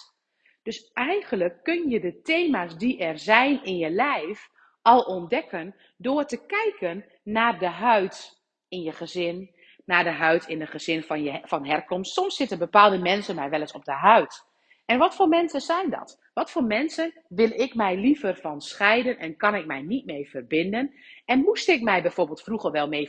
Dus 0.62 0.90
eigenlijk 0.92 1.62
kun 1.62 1.90
je 1.90 2.00
de 2.00 2.20
thema's 2.20 2.76
die 2.76 2.98
er 2.98 3.18
zijn 3.18 3.64
in 3.64 3.76
je 3.76 3.90
lijf 3.90 4.48
al 4.82 5.00
ontdekken 5.00 5.74
door 5.96 6.24
te 6.24 6.46
kijken 6.46 7.04
naar 7.22 7.58
de 7.58 7.68
huid 7.68 8.42
in 8.68 8.82
je 8.82 8.92
gezin, 8.92 9.54
naar 9.84 10.04
de 10.04 10.10
huid 10.10 10.46
in 10.46 10.60
een 10.60 10.66
gezin 10.66 11.02
van, 11.02 11.22
je, 11.22 11.40
van 11.44 11.66
herkomst. 11.66 12.12
Soms 12.12 12.36
zitten 12.36 12.58
bepaalde 12.58 12.98
mensen 12.98 13.34
mij 13.34 13.50
wel 13.50 13.60
eens 13.60 13.72
op 13.72 13.84
de 13.84 13.92
huid. 13.92 14.52
En 14.86 14.98
wat 14.98 15.14
voor 15.14 15.28
mensen 15.28 15.60
zijn 15.60 15.90
dat? 15.90 16.20
Wat 16.34 16.50
voor 16.50 16.64
mensen 16.64 17.22
wil 17.28 17.50
ik 17.50 17.74
mij 17.74 17.96
liever 17.96 18.36
van 18.36 18.60
scheiden 18.60 19.18
en 19.18 19.36
kan 19.36 19.54
ik 19.54 19.66
mij 19.66 19.82
niet 19.82 20.04
mee 20.04 20.28
verbinden? 20.28 20.94
En 21.24 21.40
moest 21.40 21.68
ik 21.68 21.82
mij 21.82 22.02
bijvoorbeeld 22.02 22.42
vroeger 22.42 22.70
wel 22.70 22.88
mee 22.88 23.08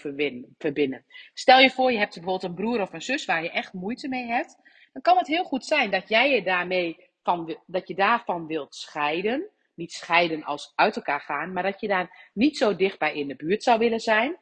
verbinden? 0.58 1.06
Stel 1.34 1.60
je 1.60 1.70
voor, 1.70 1.92
je 1.92 1.98
hebt 1.98 2.14
bijvoorbeeld 2.14 2.44
een 2.44 2.56
broer 2.56 2.82
of 2.82 2.94
een 2.94 3.02
zus 3.02 3.26
waar 3.26 3.44
je 3.44 3.52
echt 3.52 3.74
moeite 3.74 4.08
mee 4.08 4.26
hebt. 4.26 4.58
Dan 4.94 5.02
kan 5.02 5.18
het 5.18 5.28
heel 5.28 5.44
goed 5.44 5.66
zijn 5.66 5.92
dat 5.92 6.10
jij 6.10 6.32
je 6.32 6.44
daarmee 6.44 7.10
van, 7.24 7.58
dat 7.66 7.88
je 7.88 7.96
daarvan 7.96 8.48
wilt 8.48 8.76
scheiden. 8.76 9.50
niet 9.76 9.92
scheiden 9.92 10.44
als 10.44 10.72
uit 10.76 10.96
elkaar 10.96 11.22
gaan, 11.22 11.54
maar 11.54 11.64
dat 11.64 11.82
je 11.82 11.88
daar 11.88 12.30
niet 12.34 12.58
zo 12.58 12.76
dichtbij 12.76 13.16
in 13.16 13.28
de 13.28 13.36
buurt 13.36 13.64
zou 13.64 13.80
willen 13.80 14.00
zijn, 14.00 14.38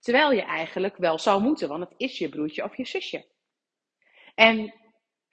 terwijl 0.00 0.32
je 0.32 0.42
eigenlijk 0.42 0.96
wel 0.96 1.18
zou 1.18 1.42
moeten, 1.42 1.68
want 1.68 1.82
het 1.82 1.94
is 1.96 2.18
je 2.18 2.28
broertje 2.28 2.64
of 2.64 2.76
je 2.76 2.86
zusje. 2.86 3.26
En 4.34 4.74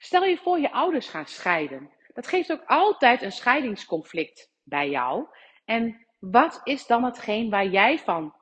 stel 0.02 0.24
je 0.24 0.36
voor 0.36 0.58
je 0.58 0.72
ouders 0.72 1.08
gaan 1.08 1.26
scheiden. 1.26 1.90
Dat 2.12 2.26
geeft 2.26 2.52
ook 2.52 2.64
altijd 2.66 3.22
een 3.22 3.32
scheidingsconflict 3.32 4.50
bij 4.62 4.90
jou. 4.90 5.26
En 5.64 6.06
wat 6.18 6.60
is 6.64 6.86
dan 6.86 7.04
hetgeen 7.04 7.50
waar 7.50 7.66
jij 7.66 7.98
van 7.98 8.34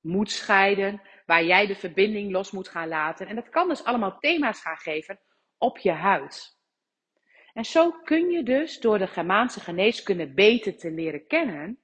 moet 0.00 0.30
scheiden, 0.30 1.02
waar 1.26 1.44
jij 1.44 1.66
de 1.66 1.74
verbinding 1.74 2.32
los 2.32 2.50
moet 2.50 2.68
gaan 2.68 2.88
laten? 2.88 3.26
En 3.26 3.34
dat 3.34 3.48
kan 3.48 3.68
dus 3.68 3.84
allemaal 3.84 4.18
thema's 4.18 4.60
gaan 4.60 4.76
geven 4.76 5.20
op 5.58 5.78
je 5.78 5.92
huid. 5.92 6.58
En 7.52 7.64
zo 7.64 7.90
kun 7.90 8.30
je 8.30 8.42
dus 8.42 8.80
door 8.80 8.98
de 8.98 9.06
Germaanse 9.06 9.60
geneeskunde 9.60 10.34
beter 10.34 10.76
te 10.76 10.90
leren 10.90 11.26
kennen, 11.26 11.78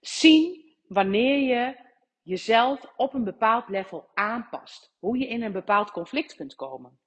zien 0.00 0.76
wanneer 0.88 1.38
je 1.38 1.76
jezelf 2.22 2.92
op 2.96 3.14
een 3.14 3.24
bepaald 3.24 3.68
level 3.68 4.10
aanpast. 4.14 4.94
Hoe 4.98 5.18
je 5.18 5.26
in 5.26 5.42
een 5.42 5.52
bepaald 5.52 5.90
conflict 5.90 6.34
kunt 6.34 6.54
komen. 6.54 6.98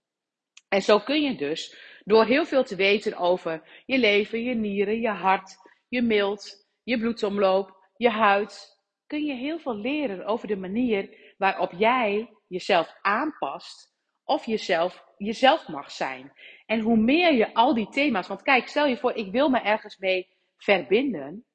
En 0.69 0.81
zo 0.81 0.99
kun 0.99 1.21
je 1.21 1.35
dus 1.35 1.75
door 2.03 2.25
heel 2.25 2.45
veel 2.45 2.63
te 2.63 2.75
weten 2.75 3.17
over 3.17 3.83
je 3.85 3.97
leven, 3.97 4.43
je 4.43 4.55
nieren, 4.55 4.99
je 4.99 5.09
hart, 5.09 5.55
je 5.87 6.01
mild, 6.01 6.67
je 6.83 6.99
bloedsomloop, 6.99 7.77
je 7.95 8.09
huid, 8.09 8.77
kun 9.07 9.25
je 9.25 9.33
heel 9.33 9.59
veel 9.59 9.75
leren 9.75 10.25
over 10.25 10.47
de 10.47 10.57
manier 10.57 11.33
waarop 11.37 11.71
jij 11.71 12.29
jezelf 12.47 12.95
aanpast 13.01 13.97
of 14.23 14.45
jezelf 14.45 15.07
jezelf 15.19 15.67
mag 15.67 15.91
zijn. 15.91 16.33
En 16.65 16.79
hoe 16.79 16.97
meer 16.97 17.33
je 17.33 17.53
al 17.53 17.73
die 17.73 17.89
thema's, 17.89 18.27
want 18.27 18.41
kijk, 18.41 18.67
stel 18.67 18.85
je 18.85 18.97
voor, 18.97 19.13
ik 19.13 19.31
wil 19.31 19.49
me 19.49 19.59
ergens 19.59 19.97
mee 19.97 20.27
verbinden, 20.57 21.45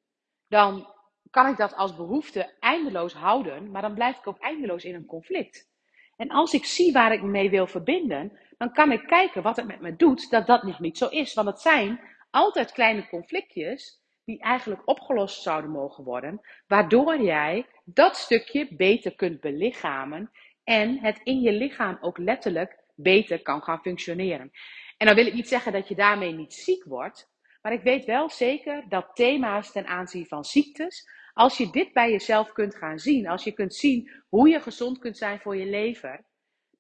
dan 0.49 0.93
kan 1.31 1.47
ik 1.47 1.57
dat 1.57 1.75
als 1.75 1.97
behoefte 1.97 2.57
eindeloos 2.61 3.13
houden, 3.13 3.71
maar 3.71 3.83
dan 3.83 3.95
blijf 3.95 4.19
ik 4.19 4.27
ook 4.27 4.39
eindeloos 4.39 4.85
in 4.85 4.95
een 4.95 5.07
conflict. 5.07 5.73
En 6.17 6.29
als 6.31 6.53
ik 6.53 6.65
zie 6.65 6.93
waar 6.93 7.13
ik 7.13 7.23
me 7.23 7.29
mee 7.29 7.51
wil 7.51 7.67
verbinden, 7.67 8.39
dan 8.59 8.73
kan 8.73 8.93
ik 8.93 9.07
kijken 9.07 9.43
wat 9.43 9.57
het 9.57 9.67
met 9.67 9.81
me 9.81 9.97
doet 9.97 10.31
dat 10.31 10.47
dat 10.47 10.63
nog 10.63 10.81
niet 10.81 10.99
zo 10.99 11.09
is. 11.09 11.35
Want 11.35 11.49
het 11.49 11.61
zijn 11.61 12.01
altijd 12.31 12.73
kleine 12.73 13.09
conflictjes 13.09 14.03
die 14.25 14.41
eigenlijk 14.41 14.83
opgelost 14.85 15.43
zouden 15.43 15.71
mogen 15.71 16.05
worden, 16.05 16.41
waardoor 16.67 17.23
jij 17.23 17.67
dat 17.85 18.17
stukje 18.17 18.75
beter 18.77 19.15
kunt 19.15 19.41
belichamen 19.41 20.31
en 20.65 20.99
het 20.99 21.21
in 21.23 21.41
je 21.41 21.53
lichaam 21.53 21.99
ook 22.01 22.19
letterlijk 22.19 22.79
beter 22.95 23.43
kan 23.43 23.63
gaan 23.63 23.81
functioneren. 23.81 24.51
En 24.97 25.07
dan 25.07 25.17
wil 25.17 25.27
ik 25.27 25.35
niet 25.35 25.49
zeggen 25.49 25.73
dat 25.73 25.89
je 25.89 25.95
daarmee 25.95 26.33
niet 26.33 26.55
ziek 26.55 26.85
wordt, 26.85 27.33
maar 27.63 27.73
ik 27.73 27.83
weet 27.83 28.05
wel 28.05 28.31
zeker 28.31 28.85
dat 28.89 29.11
thema's 29.15 29.73
ten 29.73 29.87
aanzien 29.87 30.27
van 30.27 30.45
ziektes, 30.45 31.09
als 31.35 31.57
je 31.57 31.71
dit 31.71 31.93
bij 31.93 32.11
jezelf 32.11 32.53
kunt 32.53 32.75
gaan 32.75 32.99
zien, 32.99 33.29
als 33.29 33.45
je 33.45 33.53
kunt 33.53 33.75
zien 33.75 34.11
hoe 34.29 34.49
je 34.49 34.61
gezond 34.61 34.99
kunt 34.99 35.17
zijn 35.17 35.41
voor 35.41 35.57
je 35.57 35.67
lever, 35.67 36.25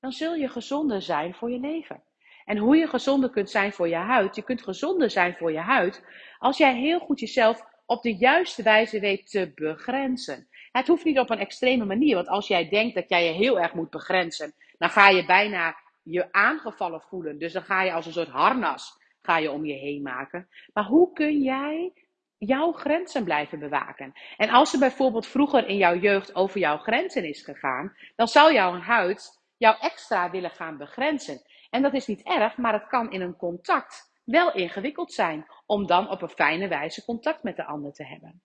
dan 0.00 0.12
zul 0.12 0.34
je 0.34 0.48
gezonder 0.48 1.02
zijn 1.02 1.34
voor 1.34 1.50
je 1.50 1.58
lever. 1.58 2.02
En 2.44 2.56
hoe 2.56 2.76
je 2.76 2.86
gezonder 2.86 3.30
kunt 3.30 3.50
zijn 3.50 3.72
voor 3.72 3.88
je 3.88 3.96
huid. 3.96 4.36
Je 4.36 4.42
kunt 4.42 4.62
gezonder 4.62 5.10
zijn 5.10 5.34
voor 5.34 5.52
je 5.52 5.58
huid 5.58 6.04
als 6.38 6.56
jij 6.58 6.76
heel 6.76 6.98
goed 6.98 7.20
jezelf 7.20 7.64
op 7.86 8.02
de 8.02 8.16
juiste 8.16 8.62
wijze 8.62 9.00
weet 9.00 9.30
te 9.30 9.52
begrenzen. 9.54 10.48
Het 10.72 10.86
hoeft 10.86 11.04
niet 11.04 11.18
op 11.18 11.30
een 11.30 11.38
extreme 11.38 11.84
manier, 11.84 12.14
want 12.14 12.28
als 12.28 12.48
jij 12.48 12.68
denkt 12.68 12.94
dat 12.94 13.08
jij 13.08 13.24
je 13.24 13.32
heel 13.32 13.60
erg 13.60 13.74
moet 13.74 13.90
begrenzen, 13.90 14.54
dan 14.78 14.90
ga 14.90 15.08
je 15.08 15.26
bijna 15.26 15.76
je 16.02 16.32
aangevallen 16.32 17.00
voelen. 17.00 17.38
Dus 17.38 17.52
dan 17.52 17.62
ga 17.62 17.82
je 17.82 17.92
als 17.92 18.06
een 18.06 18.12
soort 18.12 18.28
harnas 18.28 19.02
ga 19.22 19.38
je 19.38 19.50
om 19.50 19.64
je 19.64 19.74
heen 19.74 20.02
maken. 20.02 20.48
Maar 20.72 20.84
hoe 20.84 21.12
kun 21.12 21.42
jij 21.42 21.92
jouw 22.38 22.72
grenzen 22.72 23.24
blijven 23.24 23.58
bewaken? 23.58 24.12
En 24.36 24.50
als 24.50 24.72
er 24.72 24.78
bijvoorbeeld 24.78 25.26
vroeger 25.26 25.66
in 25.66 25.76
jouw 25.76 25.96
jeugd 25.96 26.34
over 26.34 26.60
jouw 26.60 26.78
grenzen 26.78 27.24
is 27.24 27.42
gegaan, 27.42 27.96
dan 28.16 28.28
zal 28.28 28.52
jouw 28.52 28.78
huid 28.78 29.42
jou 29.56 29.76
extra 29.80 30.30
willen 30.30 30.50
gaan 30.50 30.76
begrenzen. 30.76 31.42
En 31.70 31.82
dat 31.82 31.94
is 31.94 32.06
niet 32.06 32.22
erg, 32.22 32.56
maar 32.56 32.72
het 32.72 32.86
kan 32.86 33.12
in 33.12 33.20
een 33.20 33.36
contact 33.36 34.12
wel 34.24 34.52
ingewikkeld 34.52 35.12
zijn 35.12 35.46
om 35.66 35.86
dan 35.86 36.10
op 36.10 36.22
een 36.22 36.28
fijne 36.28 36.68
wijze 36.68 37.04
contact 37.04 37.42
met 37.42 37.56
de 37.56 37.64
ander 37.64 37.92
te 37.92 38.04
hebben. 38.04 38.42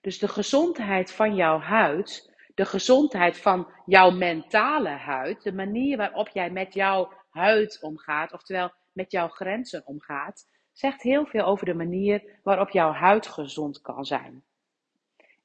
Dus 0.00 0.18
de 0.18 0.28
gezondheid 0.28 1.12
van 1.12 1.34
jouw 1.34 1.58
huid, 1.58 2.36
de 2.54 2.64
gezondheid 2.64 3.38
van 3.38 3.72
jouw 3.86 4.10
mentale 4.10 4.88
huid, 4.88 5.42
de 5.42 5.52
manier 5.52 5.96
waarop 5.96 6.28
jij 6.28 6.50
met 6.50 6.74
jouw 6.74 7.12
huid 7.30 7.78
omgaat, 7.82 8.32
oftewel 8.32 8.72
met 8.92 9.10
jouw 9.10 9.28
grenzen 9.28 9.86
omgaat, 9.86 10.46
zegt 10.78 11.02
heel 11.02 11.26
veel 11.26 11.44
over 11.44 11.66
de 11.66 11.74
manier 11.74 12.22
waarop 12.42 12.70
jouw 12.70 12.92
huid 12.92 13.26
gezond 13.26 13.80
kan 13.80 14.04
zijn. 14.04 14.42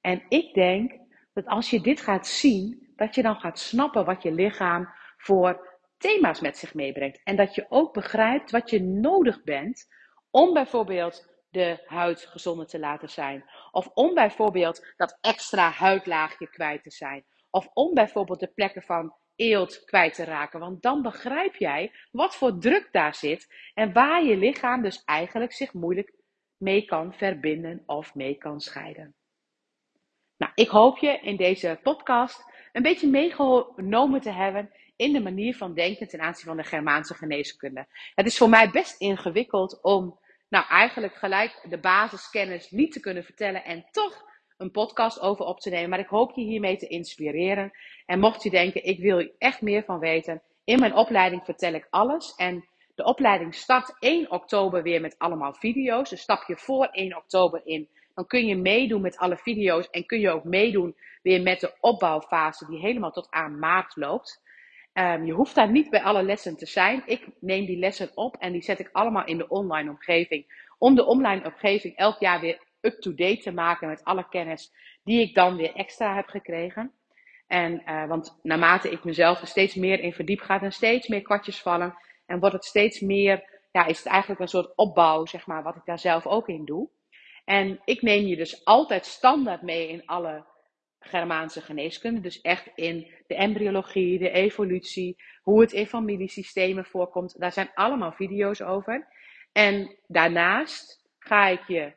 En 0.01 0.23
ik 0.29 0.53
denk 0.53 0.93
dat 1.33 1.45
als 1.45 1.69
je 1.69 1.81
dit 1.81 2.01
gaat 2.01 2.27
zien, 2.27 2.93
dat 2.95 3.15
je 3.15 3.21
dan 3.21 3.35
gaat 3.35 3.59
snappen 3.59 4.05
wat 4.05 4.23
je 4.23 4.31
lichaam 4.31 4.89
voor 5.17 5.79
thema's 5.97 6.41
met 6.41 6.57
zich 6.57 6.73
meebrengt. 6.73 7.21
En 7.23 7.35
dat 7.35 7.55
je 7.55 7.65
ook 7.69 7.93
begrijpt 7.93 8.51
wat 8.51 8.69
je 8.69 8.81
nodig 8.81 9.43
bent 9.43 9.87
om 10.31 10.53
bijvoorbeeld 10.53 11.29
de 11.49 11.83
huid 11.85 12.25
gezonder 12.25 12.67
te 12.67 12.79
laten 12.79 13.09
zijn. 13.09 13.45
Of 13.71 13.87
om 13.93 14.13
bijvoorbeeld 14.13 14.93
dat 14.97 15.17
extra 15.21 15.69
huidlaagje 15.69 16.49
kwijt 16.49 16.83
te 16.83 16.91
zijn. 16.91 17.25
Of 17.49 17.69
om 17.73 17.93
bijvoorbeeld 17.93 18.39
de 18.39 18.51
plekken 18.55 18.83
van 18.83 19.13
eelt 19.35 19.83
kwijt 19.85 20.13
te 20.13 20.23
raken. 20.23 20.59
Want 20.59 20.81
dan 20.81 21.01
begrijp 21.01 21.55
jij 21.55 21.91
wat 22.11 22.35
voor 22.35 22.59
druk 22.59 22.89
daar 22.91 23.15
zit 23.15 23.53
en 23.73 23.93
waar 23.93 24.23
je 24.23 24.37
lichaam 24.37 24.81
dus 24.81 25.03
eigenlijk 25.03 25.53
zich 25.53 25.73
moeilijk 25.73 26.13
mee 26.57 26.85
kan 26.85 27.13
verbinden 27.13 27.83
of 27.85 28.15
mee 28.15 28.35
kan 28.35 28.59
scheiden. 28.59 29.15
Nou, 30.37 30.51
ik 30.55 30.67
hoop 30.67 30.97
je 30.97 31.19
in 31.19 31.37
deze 31.37 31.79
podcast 31.83 32.45
een 32.71 32.81
beetje 32.81 33.07
meegenomen 33.07 34.21
te 34.21 34.31
hebben 34.31 34.71
in 34.95 35.13
de 35.13 35.21
manier 35.21 35.55
van 35.55 35.73
denken 35.73 36.07
ten 36.07 36.21
aanzien 36.21 36.45
van 36.45 36.57
de 36.57 36.63
Germaanse 36.63 37.13
geneeskunde. 37.13 37.87
Het 38.15 38.25
is 38.25 38.37
voor 38.37 38.49
mij 38.49 38.69
best 38.69 38.99
ingewikkeld 39.01 39.81
om 39.81 40.19
nou 40.49 40.65
eigenlijk 40.67 41.15
gelijk 41.15 41.65
de 41.69 41.77
basiskennis 41.77 42.71
niet 42.71 42.91
te 42.91 42.99
kunnen 42.99 43.23
vertellen 43.23 43.63
en 43.63 43.85
toch 43.91 44.31
een 44.57 44.71
podcast 44.71 45.19
over 45.19 45.45
op 45.45 45.59
te 45.59 45.69
nemen. 45.69 45.89
Maar 45.89 45.99
ik 45.99 46.07
hoop 46.07 46.31
je 46.35 46.43
hiermee 46.43 46.77
te 46.77 46.87
inspireren. 46.87 47.71
En 48.05 48.19
mocht 48.19 48.43
je 48.43 48.49
denken, 48.49 48.85
ik 48.85 48.99
wil 48.99 49.29
echt 49.37 49.61
meer 49.61 49.83
van 49.83 49.99
weten, 49.99 50.41
in 50.63 50.79
mijn 50.79 50.95
opleiding 50.95 51.43
vertel 51.43 51.73
ik 51.73 51.87
alles. 51.89 52.35
En 52.35 52.65
de 52.95 53.03
opleiding 53.03 53.55
start 53.55 53.95
1 53.99 54.31
oktober 54.31 54.83
weer 54.83 55.01
met 55.01 55.15
allemaal 55.17 55.53
video's. 55.53 56.09
Dus 56.09 56.21
stap 56.21 56.43
je 56.47 56.57
voor 56.57 56.85
1 56.85 57.17
oktober 57.17 57.61
in. 57.63 57.89
Dan 58.15 58.27
kun 58.27 58.45
je 58.45 58.55
meedoen 58.55 59.01
met 59.01 59.17
alle 59.17 59.37
video's 59.37 59.89
en 59.89 60.05
kun 60.05 60.19
je 60.19 60.29
ook 60.29 60.43
meedoen 60.43 60.95
weer 61.21 61.41
met 61.41 61.59
de 61.59 61.73
opbouwfase 61.79 62.65
die 62.65 62.79
helemaal 62.79 63.11
tot 63.11 63.27
aan 63.29 63.59
maart 63.59 63.95
loopt. 63.95 64.41
Um, 64.93 65.25
je 65.25 65.33
hoeft 65.33 65.55
daar 65.55 65.71
niet 65.71 65.89
bij 65.89 66.03
alle 66.03 66.23
lessen 66.23 66.57
te 66.57 66.65
zijn. 66.65 67.03
Ik 67.05 67.27
neem 67.39 67.65
die 67.65 67.77
lessen 67.77 68.11
op 68.15 68.35
en 68.35 68.51
die 68.51 68.61
zet 68.61 68.79
ik 68.79 68.89
allemaal 68.91 69.25
in 69.25 69.37
de 69.37 69.47
online 69.47 69.89
omgeving. 69.89 70.67
Om 70.77 70.95
de 70.95 71.05
online 71.05 71.45
omgeving 71.45 71.95
elk 71.95 72.19
jaar 72.19 72.39
weer 72.39 72.59
up-to-date 72.85 73.41
te 73.41 73.51
maken 73.51 73.87
met 73.87 74.03
alle 74.03 74.27
kennis 74.29 74.71
die 75.03 75.21
ik 75.21 75.35
dan 75.35 75.55
weer 75.55 75.73
extra 75.75 76.15
heb 76.15 76.27
gekregen. 76.27 76.91
En, 77.47 77.81
uh, 77.85 78.07
want 78.07 78.39
naarmate 78.43 78.89
ik 78.89 79.03
mezelf 79.03 79.41
er 79.41 79.47
steeds 79.47 79.75
meer 79.75 79.99
in 79.99 80.13
verdiep, 80.13 80.39
gaat 80.39 80.61
er 80.61 80.71
steeds 80.71 81.07
meer 81.07 81.21
kwartjes 81.21 81.61
vallen. 81.61 81.95
En 82.25 82.39
wordt 82.39 82.55
het 82.55 82.65
steeds 82.65 82.99
meer, 82.99 83.43
ja, 83.71 83.85
is 83.85 83.97
het 83.97 84.07
eigenlijk 84.07 84.41
een 84.41 84.47
soort 84.47 84.75
opbouw, 84.75 85.25
zeg 85.25 85.47
maar, 85.47 85.63
wat 85.63 85.75
ik 85.75 85.85
daar 85.85 85.99
zelf 85.99 86.25
ook 86.25 86.47
in 86.47 86.65
doe. 86.65 86.89
En 87.45 87.81
ik 87.85 88.01
neem 88.01 88.25
je 88.25 88.35
dus 88.35 88.65
altijd 88.65 89.05
standaard 89.05 89.61
mee 89.61 89.87
in 89.87 90.05
alle 90.05 90.45
Germaanse 90.99 91.61
geneeskunde. 91.61 92.19
Dus 92.21 92.41
echt 92.41 92.69
in 92.75 93.11
de 93.27 93.35
embryologie, 93.35 94.19
de 94.19 94.29
evolutie, 94.29 95.21
hoe 95.41 95.61
het 95.61 95.71
in 95.71 95.87
familiesystemen 95.87 96.85
voorkomt. 96.85 97.39
Daar 97.39 97.51
zijn 97.51 97.71
allemaal 97.73 98.11
video's 98.11 98.61
over. 98.61 99.07
En 99.51 99.97
daarnaast 100.07 101.03
ga 101.19 101.47
ik 101.47 101.67
je 101.67 101.93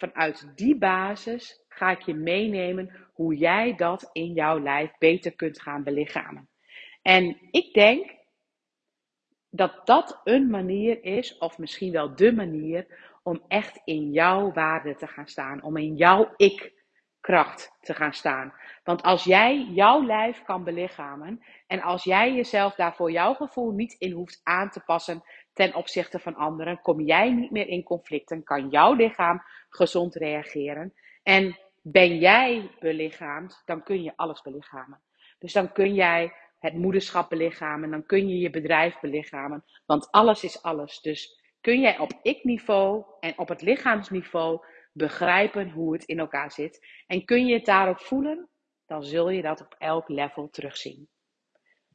vanuit 0.00 0.52
die 0.54 0.78
basis 0.78 1.64
ga 1.68 1.90
ik 1.90 2.00
je 2.00 2.14
meenemen 2.14 2.90
hoe 3.12 3.36
jij 3.36 3.74
dat 3.74 4.10
in 4.12 4.32
jouw 4.32 4.60
lijf 4.60 4.90
beter 4.98 5.32
kunt 5.32 5.60
gaan 5.60 5.82
belichamen. 5.82 6.48
En 7.02 7.36
ik 7.50 7.74
denk 7.74 8.18
dat 9.50 9.86
dat 9.86 10.20
een 10.24 10.50
manier 10.50 11.04
is, 11.04 11.38
of 11.38 11.58
misschien 11.58 11.92
wel 11.92 12.14
de 12.14 12.32
manier, 12.32 12.86
om 13.22 13.42
echt 13.48 13.80
in 13.84 14.10
jouw 14.10 14.52
waarde 14.52 14.94
te 14.94 15.06
gaan 15.06 15.28
staan, 15.28 15.62
om 15.62 15.76
in 15.76 15.96
jouw 15.96 16.32
ik 16.36 16.72
kracht 17.20 17.76
te 17.80 17.94
gaan 17.94 18.12
staan. 18.12 18.54
Want 18.84 19.02
als 19.02 19.24
jij 19.24 19.64
jouw 19.64 20.04
lijf 20.04 20.42
kan 20.42 20.64
belichamen 20.64 21.44
en 21.66 21.80
als 21.80 22.04
jij 22.04 22.34
jezelf 22.34 22.74
daar 22.74 22.94
voor 22.94 23.10
jouw 23.10 23.34
gevoel 23.34 23.70
niet 23.70 23.92
in 23.98 24.12
hoeft 24.12 24.40
aan 24.42 24.70
te 24.70 24.80
passen 24.80 25.22
ten 25.52 25.74
opzichte 25.74 26.18
van 26.18 26.34
anderen, 26.34 26.80
kom 26.80 27.00
jij 27.00 27.30
niet 27.30 27.50
meer 27.50 27.68
in 27.68 27.82
conflicten, 27.82 28.42
kan 28.42 28.68
jouw 28.68 28.94
lichaam 28.94 29.42
gezond 29.68 30.14
reageren. 30.14 30.94
En 31.22 31.58
ben 31.82 32.18
jij 32.18 32.70
belichaamd, 32.78 33.62
dan 33.64 33.82
kun 33.82 34.02
je 34.02 34.12
alles 34.16 34.42
belichamen. 34.42 35.00
Dus 35.38 35.52
dan 35.52 35.72
kun 35.72 35.94
jij 35.94 36.32
het 36.58 36.74
moederschap 36.74 37.28
belichamen, 37.28 37.90
dan 37.90 38.06
kun 38.06 38.28
je 38.28 38.38
je 38.38 38.50
bedrijf 38.50 39.00
belichamen, 39.00 39.64
want 39.86 40.10
alles 40.10 40.44
is 40.44 40.62
alles. 40.62 41.00
Dus 41.00 41.40
kun 41.60 41.80
jij 41.80 41.98
op 41.98 42.12
ik-niveau 42.22 43.04
en 43.20 43.38
op 43.38 43.48
het 43.48 43.62
lichaamsniveau 43.62 44.64
begrijpen 44.92 45.70
hoe 45.70 45.92
het 45.92 46.04
in 46.04 46.18
elkaar 46.18 46.52
zit. 46.52 46.86
En 47.06 47.24
kun 47.24 47.46
je 47.46 47.54
het 47.54 47.64
daarop 47.64 48.00
voelen, 48.00 48.48
dan 48.86 49.04
zul 49.04 49.30
je 49.30 49.42
dat 49.42 49.60
op 49.60 49.74
elk 49.78 50.08
level 50.08 50.50
terugzien. 50.50 51.08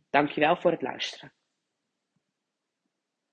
Dankjewel 0.09 0.55
voor 0.55 0.71
het 0.71 0.81
luisteren. 0.81 1.34